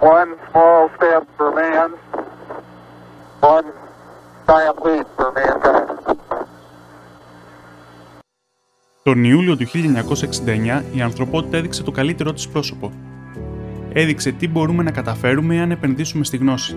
one 0.00 0.30
small 0.50 0.88
step 0.96 1.26
for 1.36 1.50
man, 1.54 1.90
one 3.40 3.68
giant 4.46 4.78
leap 4.84 5.06
for 5.16 5.32
mankind. 5.34 5.86
Τον 9.02 9.24
Ιούλιο 9.24 9.56
του 9.56 9.66
1969 9.66 10.82
η 10.92 11.00
ανθρωπότητα 11.00 11.56
έδειξε 11.56 11.82
το 11.82 11.90
καλύτερό 11.90 12.32
της 12.32 12.48
πρόσωπο. 12.48 12.92
Έδειξε 13.92 14.32
τι 14.32 14.48
μπορούμε 14.48 14.82
να 14.82 14.90
καταφέρουμε 14.90 15.60
αν 15.60 15.70
επενδύσουμε 15.70 16.24
στη 16.24 16.36
γνώση. 16.36 16.76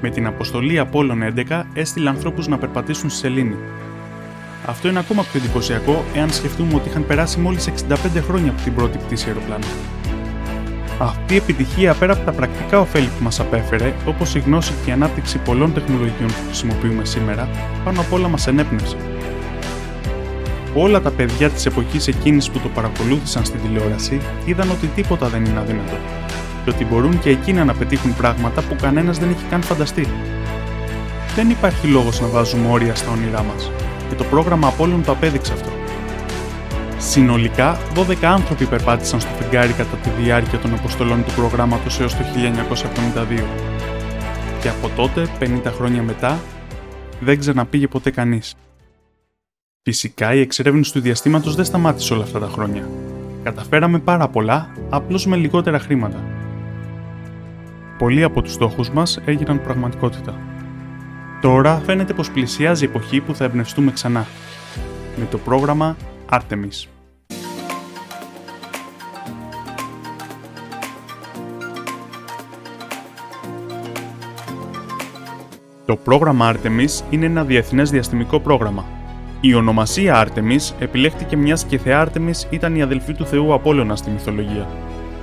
Με 0.00 0.10
την 0.10 0.26
αποστολή 0.26 0.78
Απόλλων 0.78 1.34
11 1.48 1.62
έστειλε 1.74 2.08
ανθρώπους 2.08 2.48
να 2.48 2.58
περπατήσουν 2.58 3.10
στη 3.10 3.18
σελήνη. 3.18 3.56
Αυτό 4.66 4.88
είναι 4.88 4.98
ακόμα 4.98 5.22
πιο 5.22 5.40
εντυπωσιακό 5.40 6.04
εάν 6.14 6.30
σκεφτούμε 6.32 6.74
ότι 6.74 6.88
είχαν 6.88 7.06
περάσει 7.06 7.38
μόλις 7.38 7.68
65 7.88 7.94
χρόνια 8.26 8.50
από 8.50 8.62
την 8.62 8.74
πρώτη 8.74 8.98
πτήση 8.98 9.28
αεροπλάνου. 9.28 9.99
Αυτή 11.02 11.34
η 11.34 11.36
επιτυχία 11.36 11.94
πέρα 11.94 12.12
από 12.12 12.24
τα 12.24 12.32
πρακτικά 12.32 12.80
ωφέλη 12.80 13.06
που 13.06 13.24
μας 13.24 13.40
απέφερε, 13.40 13.94
όπως 14.06 14.34
η 14.34 14.38
γνώση 14.38 14.72
και 14.84 14.90
η 14.90 14.92
ανάπτυξη 14.92 15.38
πολλών 15.38 15.72
τεχνολογιών 15.72 16.28
που 16.28 16.44
χρησιμοποιούμε 16.46 17.04
σήμερα, 17.04 17.48
πάνω 17.84 18.00
απ' 18.00 18.12
όλα 18.12 18.28
μας 18.28 18.46
ενέπνευσε. 18.46 18.96
Όλα 20.74 21.00
τα 21.00 21.10
παιδιά 21.10 21.50
της 21.50 21.66
εποχής 21.66 22.06
εκείνης 22.06 22.50
που 22.50 22.58
το 22.58 22.68
παρακολούθησαν 22.68 23.44
στην 23.44 23.60
τηλεόραση 23.60 24.20
είδαν 24.44 24.70
ότι 24.70 24.86
τίποτα 24.86 25.28
δεν 25.28 25.44
είναι 25.44 25.58
αδύνατο 25.58 25.96
και 26.64 26.70
ότι 26.70 26.84
μπορούν 26.84 27.18
και 27.18 27.30
εκείνα 27.30 27.64
να 27.64 27.74
πετύχουν 27.74 28.16
πράγματα 28.16 28.62
που 28.62 28.76
κανένας 28.80 29.18
δεν 29.18 29.28
έχει 29.28 29.44
καν 29.50 29.62
φανταστεί. 29.62 30.06
Δεν 31.34 31.50
υπάρχει 31.50 31.86
λόγος 31.86 32.20
να 32.20 32.26
βάζουμε 32.26 32.70
όρια 32.70 32.94
στα 32.94 33.10
όνειρά 33.10 33.42
μας 33.42 33.70
και 34.08 34.14
το 34.14 34.24
πρόγραμμα 34.24 34.68
Απόλλων 34.68 35.04
το 35.04 35.12
απέδειξε 35.12 35.52
αυτό. 35.52 35.79
Συνολικά, 37.02 37.78
12 37.94 38.24
άνθρωποι 38.24 38.66
περπάτησαν 38.66 39.20
στο 39.20 39.30
φεγγάρι 39.38 39.72
κατά 39.72 39.96
τη 39.96 40.10
διάρκεια 40.10 40.58
των 40.58 40.74
αποστολών 40.74 41.24
του 41.24 41.32
προγράμματος 41.34 42.00
έως 42.00 42.14
το 42.14 42.22
1972. 42.22 43.44
Και 44.60 44.68
από 44.68 44.90
τότε, 44.96 45.26
50 45.40 45.72
χρόνια 45.74 46.02
μετά, 46.02 46.38
δεν 47.20 47.38
ξαναπήγε 47.38 47.86
ποτέ 47.86 48.10
κανείς. 48.10 48.54
Φυσικά, 49.82 50.34
η 50.34 50.40
εξερεύνηση 50.40 50.92
του 50.92 51.00
διαστήματος 51.00 51.54
δεν 51.54 51.64
σταμάτησε 51.64 52.12
όλα 52.14 52.22
αυτά 52.22 52.38
τα 52.38 52.48
χρόνια. 52.48 52.88
Καταφέραμε 53.42 53.98
πάρα 53.98 54.28
πολλά, 54.28 54.70
απλώς 54.90 55.26
με 55.26 55.36
λιγότερα 55.36 55.78
χρήματα. 55.78 56.24
Πολλοί 57.98 58.22
από 58.22 58.42
τους 58.42 58.52
στόχους 58.52 58.90
μας 58.90 59.20
έγιναν 59.24 59.62
πραγματικότητα. 59.62 60.38
Τώρα 61.40 61.82
φαίνεται 61.84 62.12
πως 62.12 62.30
πλησιάζει 62.30 62.84
η 62.84 62.88
εποχή 62.88 63.20
που 63.20 63.34
θα 63.34 63.44
εμπνευστούμε 63.44 63.92
ξανά. 63.92 64.26
Με 65.16 65.26
το 65.30 65.38
πρόγραμμα 65.38 65.96
Artemis. 66.32 66.88
Το 75.86 75.96
πρόγραμμα 75.96 76.54
Artemis 76.54 77.04
είναι 77.10 77.26
ένα 77.26 77.44
διεθνές 77.44 77.90
διαστημικό 77.90 78.40
πρόγραμμα. 78.40 78.84
Η 79.40 79.54
ονομασία 79.54 80.26
Artemis 80.26 80.74
επιλέχθηκε 80.78 81.36
μιας 81.36 81.64
και 81.64 81.78
θεά 81.78 82.08
Artemis 82.08 82.52
ήταν 82.52 82.76
η 82.76 82.82
αδελφή 82.82 83.14
του 83.14 83.26
θεού 83.26 83.54
Απόλλωνα 83.54 83.96
στη 83.96 84.10
μυθολογία. 84.10 84.68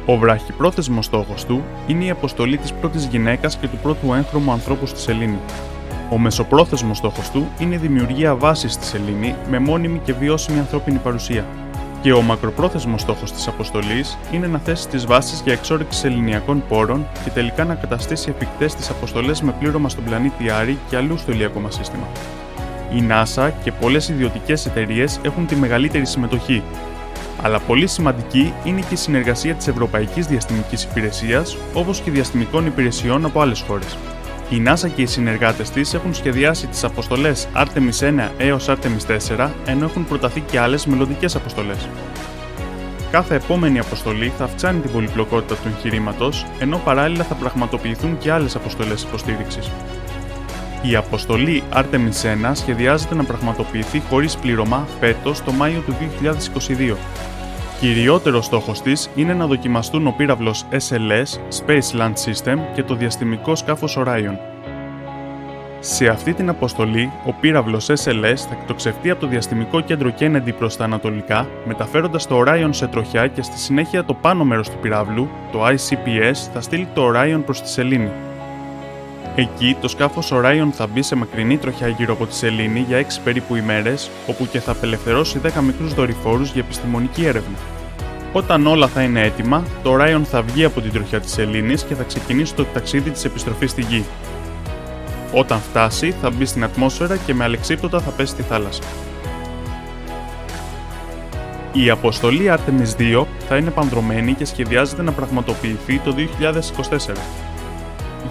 Ο 0.06 0.18
βραχυπρόθεσμος 0.18 1.06
στόχος 1.06 1.46
του 1.46 1.64
είναι 1.88 2.04
η 2.04 2.10
αποστολή 2.10 2.58
της 2.58 2.74
πρώτης 2.74 3.06
γυναίκας 3.06 3.58
και 3.58 3.68
του 3.68 3.78
πρώτου 3.82 4.14
έγχρωμου 4.14 4.52
ανθρώπου 4.52 4.86
στη 4.86 5.00
Σελήνη. 5.00 5.40
Ο 6.10 6.18
μεσοπρόθεσμος 6.18 6.98
στόχος 6.98 7.30
του 7.30 7.48
είναι 7.60 7.76
η 7.76 7.78
δημιουργία 7.78 8.36
βάσης 8.36 8.74
στη 8.74 8.86
σελήνη 8.86 9.36
με 9.50 9.60
μόνιμη 9.60 10.02
και 10.04 10.14
βιώσιμη 10.14 10.60
ανθρώπινη 10.60 10.98
παρουσία. 10.98 11.46
Και 12.02 12.14
ο 12.14 12.22
μακροπρόθεσμος 12.22 13.02
στόχος 13.02 13.32
της 13.32 13.48
αποστολής 13.48 14.18
είναι 14.32 14.48
να 14.48 14.58
θέσει 14.58 14.88
τις 14.88 15.06
βάσεις 15.06 15.42
για 15.42 15.54
εξόρυξη 15.54 16.08
ελληνιακών 16.08 16.64
πόρων 16.68 17.08
και 17.24 17.30
τελικά 17.30 17.66
να 17.66 17.76
καταστήσει 17.76 18.30
εφικτές 18.36 18.76
τις 18.76 18.90
αποστολές 18.90 19.42
με 19.42 19.52
πλήρωμα 19.60 19.90
στον 19.90 20.04
πλανήτη 20.04 20.50
Άρη 20.50 20.78
και 20.90 20.96
αλλού 20.96 21.18
στο 21.18 21.32
ηλιακό 21.32 21.60
μας 21.60 21.76
σύστημα. 21.76 22.08
Η 22.96 23.04
NASA 23.10 23.52
και 23.64 23.72
πολλές 23.72 24.10
ιδιωτικές 24.10 24.66
εταιρείες 24.66 25.20
έχουν 25.24 25.46
τη 25.46 25.56
μεγαλύτερη 25.56 26.06
συμμετοχή, 26.06 26.64
αλλά 27.42 27.60
πολύ 27.60 27.88
σημαντική 27.88 28.54
είναι 28.64 28.80
και 28.80 28.94
η 28.94 28.98
συνεργασία 28.98 29.54
της 29.54 29.68
Ευρωπαϊκής 29.68 30.26
Διαστημικής 30.26 30.84
Υπηρεσίας 30.84 31.58
όπως 31.74 32.00
και 32.00 32.12
διαστημικών 32.12 32.66
υπηρεσιών 32.66 33.26
από 33.26 33.42
άλλες 33.42 33.64
χώρες. 33.68 33.98
Η 34.50 34.64
NASA 34.66 34.90
και 34.96 35.02
οι 35.02 35.06
συνεργάτες 35.06 35.70
της 35.70 35.94
έχουν 35.94 36.14
σχεδιάσει 36.14 36.68
τις 36.68 36.84
αποστολές 36.84 37.48
Artemis 37.56 38.00
1 38.00 38.30
έως 38.38 38.70
Artemis 38.70 39.18
4, 39.38 39.50
ενώ 39.66 39.86
έχουν 39.86 40.06
προταθεί 40.06 40.40
και 40.40 40.60
άλλες 40.60 40.86
μελλοντικές 40.86 41.36
αποστολές. 41.36 41.88
Κάθε 43.12 43.36
επόμενη 43.36 43.80
αποστολή 43.80 44.34
θα 44.38 44.44
αυξάνει 44.44 44.80
την 44.80 44.92
πολυπλοκότητα 44.92 45.56
του 45.56 45.68
εγχειρήματος, 45.68 46.46
ενώ 46.60 46.82
παράλληλα 46.84 47.24
θα 47.24 47.36
πραγματοποιηθούν 47.36 48.18
και 48.18 48.32
άλλες 48.32 48.56
αποστολές 48.56 49.04
υποστήριξης. 49.04 49.72
Η 50.82 50.96
αποστολή 50.96 51.64
Artemis 51.74 52.50
1 52.50 52.52
σχεδιάζεται 52.54 53.16
να 53.16 53.24
πραγματοποιηθεί 53.24 54.02
χωρίς 54.10 54.36
πλήρωμα 54.36 54.88
φέτος 55.00 55.44
το 55.44 55.52
Μάιο 55.52 55.80
του 55.80 55.96
2022 56.00 56.96
Κυριότερος 57.80 58.46
στόχος 58.46 58.82
της 58.82 59.10
είναι 59.16 59.34
να 59.34 59.48
δοκιμαστούν 59.48 60.08
ο 60.08 60.14
πύραυλος 60.18 60.66
SLS 60.72 61.40
Space 61.60 62.00
Land 62.00 62.14
System 62.14 62.58
και 62.76 62.84
το 62.84 62.96
διαστημικό 62.96 63.56
σκάφος 63.56 63.98
Orion. 64.00 64.38
Σε 65.80 66.08
αυτή 66.08 66.34
την 66.34 66.50
αποστολή, 66.50 67.12
ο 67.26 67.34
πύραυλος 67.34 67.90
SLS 67.90 68.36
θα 68.36 68.58
εκτοξευτεί 68.60 69.10
από 69.10 69.20
το 69.20 69.28
διαστημικό 69.28 69.82
κέντρο 69.82 70.14
Kennedy 70.20 70.54
προς 70.58 70.76
τα 70.78 70.84
ανατολικά, 70.84 71.48
μεταφέροντας 71.66 72.28
το 72.28 72.44
Orion 72.46 72.70
σε 72.70 72.88
τροχιά 72.88 73.28
και 73.28 73.42
στη 73.42 73.60
συνέχεια 73.60 74.06
το 74.06 74.14
πάνω 74.14 74.44
μέρος 74.44 74.70
του 74.70 74.78
πυράβλου, 74.78 75.30
το 75.52 75.66
ICPS, 75.66 76.50
θα 76.54 76.62
στείλει 76.62 76.88
το 76.94 77.12
Orion 77.14 77.42
προς 77.46 77.62
τη 77.62 77.70
Σελήνη. 77.70 78.12
Εκεί 79.40 79.78
το 79.82 79.88
σκάφος 79.88 80.32
Orion 80.34 80.68
θα 80.72 80.88
μπει 80.88 81.02
σε 81.02 81.16
μακρινή 81.16 81.58
τροχιά 81.58 81.88
γύρω 81.88 82.14
από 82.14 82.26
τη 82.26 82.36
Σελήνη 82.36 82.80
για 82.80 82.98
6 82.98 83.04
περίπου 83.24 83.56
ημέρες, 83.56 84.10
όπου 84.28 84.48
και 84.52 84.60
θα 84.60 84.72
απελευθερώσει 84.72 85.40
10 85.44 85.62
μικρούς 85.62 85.94
δορυφόρους 85.94 86.52
για 86.52 86.62
επιστημονική 86.62 87.26
έρευνα. 87.26 87.58
Όταν 88.34 88.68
όλα 88.68 88.88
θα 88.88 89.02
είναι 89.02 89.22
έτοιμα, 89.22 89.64
το 89.84 89.96
Orion 90.00 90.22
θα 90.24 90.42
βγει 90.42 90.64
από 90.64 90.82
την 90.82 90.92
τροχιά 90.92 91.20
της 91.20 91.32
Σελήνης 91.32 91.84
και 91.84 91.96
θα 91.96 92.04
ξεκινήσει 92.04 92.54
το 92.54 92.66
ταξίδι 92.66 93.10
της 93.10 93.26
επιστροφής 93.26 93.72
στη 93.72 93.82
Γη. 93.82 94.06
Όταν 95.34 95.60
φτάσει, 95.60 96.12
θα 96.22 96.30
μπει 96.30 96.46
στην 96.46 96.64
ατμόσφαιρα 96.64 97.18
και 97.18 97.34
με 97.34 97.44
αλεξίπτωτα 97.44 98.00
θα 98.00 98.10
πέσει 98.10 98.32
στη 98.32 98.42
θάλασσα. 98.42 98.84
Η 101.72 101.90
αποστολή 101.90 102.52
Artemis 102.54 103.22
2 103.22 103.26
θα 103.48 103.58
είναι 103.58 103.70
πανδρομένη 103.70 104.34
και 104.34 104.46
σχεδιάζεται 104.46 105.02
να 105.02 105.12
πραγματοποιηθεί 105.12 106.00
το 106.00 106.16
2024. 106.16 107.47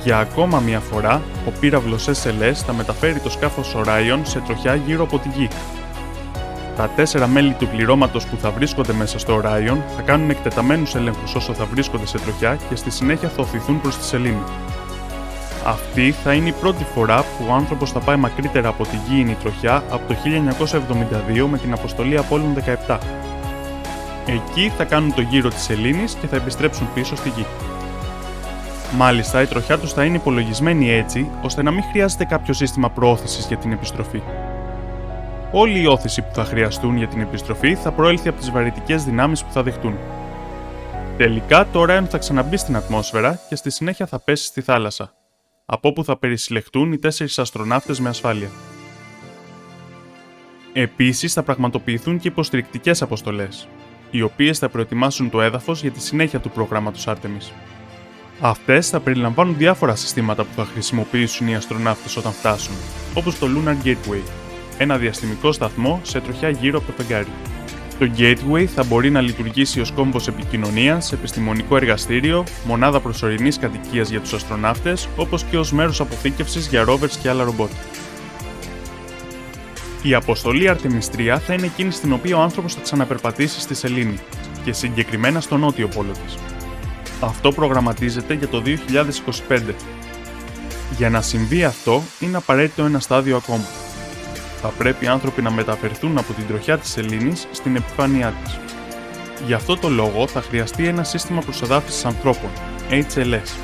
Για 0.07 0.19
ακόμα 0.19 0.61
μια 0.61 0.81
φορά, 0.81 1.23
ο 1.47 1.51
πύραυλος 1.61 2.09
SLS 2.09 2.53
θα 2.67 2.73
μεταφέρει 2.73 3.19
το 3.19 3.31
σκάφος 3.31 3.77
Orion 3.77 4.21
σε 4.23 4.41
τροχιά 4.41 4.75
γύρω 4.75 5.03
από 5.03 5.19
τη 5.19 5.29
Γη. 5.29 5.49
Τα 6.77 6.89
τέσσερα 6.97 7.27
μέλη 7.27 7.53
του 7.53 7.69
πληρώματος 7.69 8.27
που 8.27 8.37
θα 8.37 8.51
βρίσκονται 8.51 8.93
μέσα 8.93 9.19
στο 9.19 9.41
Orion 9.41 9.77
θα 9.97 10.03
κάνουν 10.03 10.31
εκτεταμένους 10.31 10.95
ελέγχους 10.95 11.35
όσο 11.35 11.55
θα 11.55 11.65
βρίσκονται 11.65 12.07
σε 12.07 12.19
τροχιά 12.19 12.59
και 12.69 12.77
στη 12.77 12.91
συνέχεια 12.91 13.29
θα 13.29 13.43
οθηθούν 13.43 13.81
προς 13.81 13.97
τη 13.97 14.05
σελήνη. 14.05 14.43
Αυτή 15.65 16.13
θα 16.13 16.33
είναι 16.33 16.49
η 16.49 16.55
πρώτη 16.61 16.85
φορά 16.95 17.21
που 17.21 17.45
ο 17.49 17.53
άνθρωπος 17.53 17.93
θα 17.93 18.01
πάει 18.01 18.17
μακρύτερα 18.17 18.69
από 18.69 18.83
τη 18.87 18.97
γήινη 19.09 19.35
τροχιά 19.35 19.85
από 19.91 20.09
το 20.09 20.17
1972 21.43 21.47
με 21.51 21.59
την 21.59 21.73
αποστολή 21.73 22.17
Απόλλων 22.17 22.55
17. 22.87 22.99
Εκεί 24.27 24.73
θα 24.77 24.85
κάνουν 24.85 25.15
το 25.15 25.21
γύρο 25.21 25.49
της 25.49 25.63
σελήνης 25.63 26.15
και 26.21 26.27
θα 26.27 26.37
επιστρέψουν 26.37 26.89
πίσω 26.95 27.17
στη 27.17 27.29
Γη. 27.29 27.47
Μάλιστα, 28.95 29.43
η 29.43 29.47
τροχιά 29.47 29.79
τους 29.79 29.93
θα 29.93 30.05
είναι 30.05 30.17
υπολογισμένη 30.17 30.91
έτσι, 30.91 31.31
ώστε 31.43 31.63
να 31.63 31.71
μην 31.71 31.83
χρειάζεται 31.83 32.25
κάποιο 32.25 32.55
σύστημα 32.55 32.91
προώθησης 32.91 33.47
για 33.47 33.57
την 33.57 33.73
επιστροφή. 33.73 34.23
Όλη 35.53 35.81
η 35.81 35.87
όθηση 35.87 36.23
που 36.23 36.35
θα 36.35 36.45
χρειαστούν 36.45 36.97
για 36.97 37.09
την 37.09 37.21
επιστροφή 37.21 37.75
θα 37.75 37.93
προέλθει 37.93 38.29
από 38.29 38.39
τις 38.39 38.51
βαρυτικέ 38.51 38.97
δυνάμεις 38.97 39.45
που 39.45 39.53
θα 39.53 39.63
δεχτούν. 39.63 39.95
Τελικά, 41.17 41.67
το 41.73 41.83
Orion 41.83 42.05
θα 42.09 42.19
ξαναμπεί 42.19 42.57
στην 42.57 42.77
ατμόσφαιρα 42.77 43.41
και 43.49 43.57
στη 43.57 43.71
συνέχεια 43.71 44.07
θα 44.07 44.19
πέσει 44.19 44.45
στη 44.45 44.61
θάλασσα, 44.61 45.13
από 45.67 45.89
όπου 45.89 46.05
θα 46.05 46.19
περισυλλεχτούν 46.19 46.93
οι 46.93 46.99
τέσσερις 46.99 47.39
αστροναύτες 47.39 48.01
με 48.01 48.09
ασφάλεια. 48.09 48.49
Επίσης, 50.73 51.33
θα 51.33 51.43
πραγματοποιηθούν 51.43 52.19
και 52.19 52.29
υποστηρικτικές 52.29 53.03
αποστολές, 53.03 53.69
οι 54.11 54.23
οποίες 54.23 54.59
θα 54.59 54.69
προετοιμάσουν 54.69 55.31
το 55.31 55.41
έδαφος 55.41 55.83
για 55.83 55.91
τη 55.91 56.01
συνέχεια 56.01 56.41
του 56.41 56.51
προγράμματος 56.51 57.09
Artemis. 57.09 57.53
Αυτές 58.41 58.89
θα 58.89 59.01
περιλαμβάνουν 59.01 59.57
διάφορα 59.57 59.95
συστήματα 59.95 60.43
που 60.45 60.51
θα 60.57 60.65
χρησιμοποιήσουν 60.73 61.49
οι 61.49 61.55
αστροναύτες 61.55 62.17
όταν 62.17 62.33
φτάσουν, 62.33 62.75
όπως 63.15 63.39
το 63.39 63.47
Lunar 63.47 63.87
Gateway, 63.87 64.21
ένα 64.79 64.97
διαστημικό 64.99 65.53
σταθμό 65.53 66.01
σε 66.03 66.21
τροχιά 66.21 66.51
γύρω 66.51 66.79
από 66.79 66.87
το 66.87 66.93
φεγγάρι. 66.97 67.27
Το 67.99 68.11
Gateway 68.19 68.65
θα 68.65 68.85
μπορεί 68.85 69.11
να 69.11 69.21
λειτουργήσει 69.21 69.81
ως 69.81 69.91
κόμβος 69.93 70.29
επικοινωνίας, 70.29 71.13
επιστημονικό 71.13 71.77
εργαστήριο, 71.77 72.45
μονάδα 72.65 73.01
προσωρινής 73.01 73.59
κατοικίας 73.59 74.11
για 74.11 74.21
τους 74.21 74.33
αστροναύτες, 74.33 75.09
όπως 75.17 75.45
και 75.45 75.59
ως 75.59 75.73
μέρος 75.73 76.01
αποθήκευσης 76.01 76.67
για 76.67 76.85
rovers 76.89 77.17
και 77.23 77.29
άλλα 77.29 77.45
ρομπότ. 77.45 77.71
Η 80.03 80.15
αποστολή 80.15 80.71
Artemis 80.71 81.17
3 81.17 81.39
θα 81.39 81.55
είναι 81.55 81.67
εκείνη 81.67 81.91
στην 81.91 82.13
οποία 82.13 82.37
ο 82.37 82.41
άνθρωπος 82.41 82.75
θα 82.75 82.81
ξαναπερπατήσει 82.83 83.61
στη 83.61 83.75
Σελήνη, 83.75 84.19
και 84.65 84.73
συγκεκριμένα 84.73 85.41
στο 85.41 85.57
νότιο 85.57 85.89
πόλο 85.89 86.13
της. 86.25 86.56
Αυτό 87.21 87.53
προγραμματίζεται 87.53 88.35
για 88.35 88.49
το 88.49 88.63
2025. 89.49 89.61
Για 90.97 91.11
να 91.11 91.21
συμβεί 91.21 91.65
αυτό, 91.65 92.03
είναι 92.21 92.37
απαραίτητο 92.37 92.85
ένα 92.85 93.01
στάδιο 93.01 93.37
ακόμα. 93.37 93.65
Θα 94.63 94.69
πρέπει 94.69 95.05
οι 95.05 95.09
άνθρωποι 95.09 95.43
να 95.43 95.51
μεταφερθούν 95.51 96.19
από 96.19 96.33
την 96.33 96.47
τροχιά 96.47 96.79
της 96.79 96.91
σελήνης 96.91 97.49
στην 97.51 97.77
επιφάνειά 97.77 98.35
της. 98.45 98.59
Γι' 99.47 99.53
αυτό 99.53 99.77
το 99.77 99.89
λόγο 99.89 100.27
θα 100.27 100.43
χρειαστεί 100.43 100.87
ένα 100.87 101.05
σύστημα 101.05 101.41
προσεδάφισης 101.41 102.05
ανθρώπων, 102.05 102.51
HLS. 102.91 103.57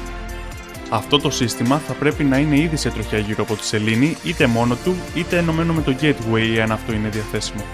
Αυτό 0.89 1.19
το 1.19 1.31
σύστημα 1.31 1.79
θα 1.87 1.93
πρέπει 1.93 2.25
να 2.25 2.39
είναι 2.39 2.59
ήδη 2.59 2.77
σε 2.77 2.91
τροχιά 2.91 3.19
γύρω 3.19 3.43
από 3.43 3.57
τη 3.57 3.65
σελήνη, 3.65 4.17
είτε 4.23 4.47
μόνο 4.47 4.75
του, 4.85 4.97
είτε 5.15 5.39
ενωμένο 5.39 5.73
με 5.73 5.83
το 5.83 5.95
Gateway, 6.01 6.59
αν 6.63 6.73
αυτό 6.73 6.93
είναι 6.93 7.09
διαθέσιμο. 7.09 7.65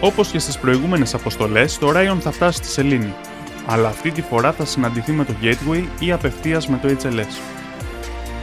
Όπως 0.00 0.28
και 0.28 0.38
στις 0.38 0.58
προηγούμενες 0.58 1.14
αποστολές, 1.14 1.78
το 1.78 1.88
Orion 1.88 2.16
θα 2.20 2.30
φτάσει 2.30 2.56
στη 2.56 2.66
σελήνη, 2.66 3.14
αλλά 3.66 3.88
αυτή 3.88 4.10
τη 4.10 4.22
φορά 4.22 4.52
θα 4.52 4.64
συναντηθεί 4.64 5.12
με 5.12 5.24
το 5.24 5.34
Gateway 5.42 5.84
ή 5.98 6.12
απευθείας 6.12 6.68
με 6.68 6.78
το 6.82 6.96
HLS. 7.02 7.62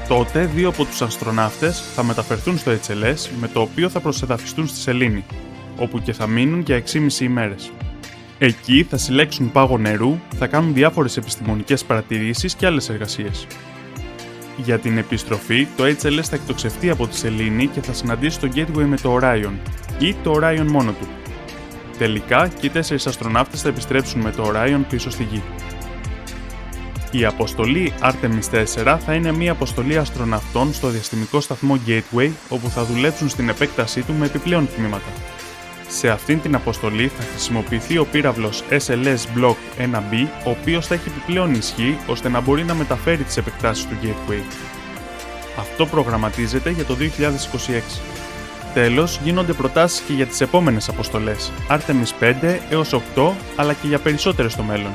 Τότε, 0.08 0.46
δύο 0.46 0.70
από 0.70 0.86
τους 0.86 1.02
αστροναύτες 1.02 1.84
θα 1.96 2.04
μεταφερθούν 2.04 2.58
στο 2.58 2.72
HLS, 2.72 3.30
με 3.40 3.48
το 3.48 3.62
οποίο 3.62 3.90
θα 3.90 4.00
προσεδαφιστούν 4.00 4.68
στη 4.68 4.78
σελήνη, 4.78 5.26
όπου 5.78 6.02
και 6.02 6.14
θα 6.14 6.28
μείνουν 6.28 6.60
για 6.60 6.76
6,5 6.76 7.24
ημέρες. 7.24 7.72
Εκεί 8.38 8.86
θα 8.90 8.98
συλλέξουν 8.98 9.52
πάγο 9.52 9.78
νερού, 9.78 10.20
θα 10.38 10.48
κάνουν 10.48 10.74
διάφορες 10.74 11.18
επιστημονικές 11.18 11.84
παρατηρήσεις 11.84 12.56
και 12.56 12.66
άλλες 12.66 12.90
εργασίες. 12.90 13.48
Για 14.58 14.80
την 14.80 14.98
επιστροφή, 14.98 15.68
το 15.78 15.84
HLS 15.84 16.24
θα 16.24 16.36
εκτοξευτεί 16.36 16.90
από 16.90 17.08
τη 17.08 17.16
σελήνη 17.16 17.68
και 17.68 17.82
θα 17.82 17.94
συναντήσει 17.94 18.40
το 18.40 18.50
Gateway 18.56 18.86
με 18.86 18.98
το 18.98 19.20
Orion 19.22 19.54
ή 20.00 20.16
το 20.24 20.34
Orion 20.42 20.66
μόνο 20.68 20.92
του. 20.92 21.08
Τελικά 22.00 22.48
και 22.48 22.66
οι 22.66 22.70
τέσσερις 22.70 23.08
αστροναύτες 23.08 23.62
θα 23.62 23.70
επιστρέψουν 23.70 24.22
με 24.22 24.32
το 24.32 24.52
Orion 24.56 24.82
πίσω 24.90 25.10
στη 25.10 25.24
Γη. 25.24 25.44
Η 27.12 27.26
αποστολή 27.26 27.94
Artemis 28.02 28.66
4 28.86 28.98
θα 29.06 29.14
είναι 29.14 29.32
μια 29.32 29.52
αποστολή 29.52 29.98
αστροναυτών 29.98 30.74
στο 30.74 30.88
διαστημικό 30.88 31.40
σταθμό 31.40 31.80
Gateway 31.88 32.30
όπου 32.50 32.70
θα 32.70 32.84
δουλέψουν 32.84 33.30
στην 33.30 33.50
επέκτασή 33.50 34.02
του 34.02 34.14
με 34.14 34.26
επιπλέον 34.26 34.70
τμήματα. 34.76 35.12
Σε 35.88 36.10
αυτήν 36.10 36.42
την 36.42 36.56
αποστολή 36.56 37.08
θα 37.08 37.24
χρησιμοποιηθεί 37.24 37.98
ο 37.98 38.06
πύραυλος 38.06 38.64
SLS 38.70 39.38
Block 39.38 39.56
1B, 39.78 40.28
ο 40.46 40.50
οποίος 40.50 40.88
θα 40.88 40.94
έχει 40.94 41.10
επιπλέον 41.10 41.54
ισχύ 41.54 41.98
ώστε 42.08 42.30
να 42.30 42.40
μπορεί 42.42 42.64
να 42.64 42.74
μεταφέρει 42.74 43.24
τις 43.24 43.38
επεκτάσεις 43.38 43.88
του 43.88 43.96
Gateway. 44.04 44.42
Αυτό 45.60 45.86
προγραμματίζεται 45.86 46.70
για 46.70 46.86
το 46.86 46.96
2026. 46.96 48.19
Τέλος, 48.74 49.20
γίνονται 49.24 49.54
προτάσεις 49.54 50.00
και 50.00 50.14
για 50.14 50.26
τις 50.26 50.42
επόμενες 50.42 50.90
αποστολές, 50.90 51.52
Artemis 51.70 52.14
5 52.20 52.60
έως 52.70 52.94
8, 52.94 53.36
αλλά 53.56 53.74
και 53.74 53.88
για 53.88 54.00
περισσότερες 54.00 54.52
στο 54.52 54.64
μέλλον. 54.64 54.92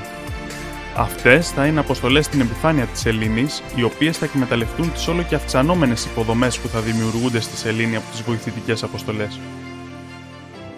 Αυτές 0.96 1.50
θα 1.50 1.66
είναι 1.66 1.80
αποστολές 1.80 2.24
στην 2.24 2.40
επιφάνεια 2.40 2.84
της 2.84 3.00
Σελήνη, 3.00 3.46
οι 3.74 3.82
οποίες 3.82 4.18
θα 4.18 4.24
εκμεταλλευτούν 4.24 4.92
τις 4.92 5.08
όλο 5.08 5.22
και 5.22 5.34
αυξανόμενες 5.34 6.04
υποδομές 6.04 6.58
που 6.58 6.68
θα 6.68 6.80
δημιουργούνται 6.80 7.40
στη 7.40 7.56
Σελήνη 7.56 7.96
από 7.96 8.10
τις 8.10 8.22
βοηθητικές 8.22 8.82
αποστολές. 8.82 9.40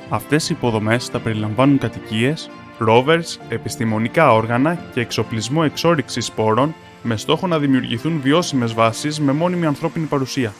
Αυτές 0.09 0.51
οι 0.51 0.55
υποδομές 0.57 1.07
θα 1.07 1.19
περιλαμβάνουν 1.19 1.79
κατοικίες, 1.79 2.51
rovers, 2.89 3.37
επιστημονικά 3.49 4.33
όργανα 4.33 4.75
και 4.75 5.01
εξοπλισμό 5.01 5.63
εξόριξης 5.65 6.27
σπόρων 6.27 6.75
με 7.03 7.17
στόχο 7.17 7.47
να 7.47 7.59
δημιουργηθούν 7.59 8.21
βιώσιμες 8.23 8.73
βάσεις 8.73 9.21
με 9.21 9.33
μόνιμη 9.33 9.67
ανθρώπινη 9.67 10.07
παρουσία. 10.07 10.53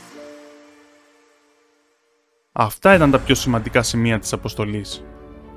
Αυτά 2.59 2.95
ήταν 2.95 3.11
τα 3.11 3.19
πιο 3.19 3.35
σημαντικά 3.35 3.83
σημεία 3.83 4.19
της 4.19 4.33
αποστολής. 4.33 5.05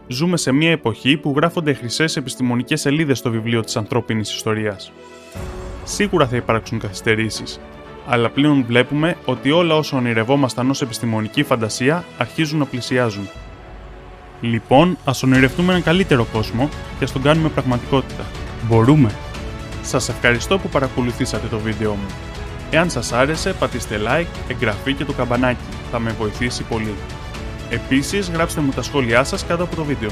Ζούμε 0.07 0.37
σε 0.37 0.51
μια 0.51 0.71
εποχή 0.71 1.17
που 1.17 1.33
γράφονται 1.35 1.73
χρυσές 1.73 2.15
επιστημονικές 2.15 2.81
σελίδες 2.81 3.17
στο 3.17 3.31
βιβλίο 3.31 3.61
της 3.61 3.77
ανθρώπινης 3.77 4.35
ιστορίας. 4.35 4.91
Σίγουρα 5.83 6.27
θα 6.27 6.35
υπάρξουν 6.35 6.79
καθυστερήσεις, 6.79 7.59
αλλά 8.07 8.29
πλέον 8.29 8.63
βλέπουμε 8.67 9.15
ότι 9.25 9.51
όλα 9.51 9.75
όσα 9.75 9.97
ονειρευόμασταν 9.97 10.69
ως 10.69 10.81
επιστημονική 10.81 11.43
φαντασία 11.43 12.03
αρχίζουν 12.17 12.59
να 12.59 12.65
πλησιάζουν. 12.65 13.29
Λοιπόν, 14.41 14.97
ας 15.05 15.23
ονειρευτούμε 15.23 15.71
έναν 15.71 15.83
καλύτερο 15.83 16.25
κόσμο 16.33 16.69
και 16.97 17.03
ας 17.03 17.11
τον 17.11 17.21
κάνουμε 17.21 17.49
πραγματικότητα. 17.49 18.23
Μπορούμε. 18.67 19.11
Σας 19.81 20.09
ευχαριστώ 20.09 20.57
που 20.57 20.69
παρακολουθήσατε 20.69 21.47
το 21.47 21.57
βίντεο 21.57 21.91
μου. 21.91 22.07
Εάν 22.71 22.89
σας 22.89 23.11
άρεσε, 23.11 23.53
πατήστε 23.53 23.99
like, 24.07 24.51
εγγραφή 24.51 24.93
και 24.93 25.05
το 25.05 25.13
καμπανάκι. 25.13 25.59
Θα 25.91 25.99
με 25.99 26.11
βοηθήσει 26.11 26.63
πολύ. 26.63 26.95
Επίσης, 27.69 28.29
γράψτε 28.29 28.61
μου 28.61 28.71
τα 28.71 28.81
σχόλιά 28.81 29.23
σας 29.23 29.45
κάτω 29.45 29.63
από 29.63 29.75
το 29.75 29.83
βίντεο. 29.83 30.09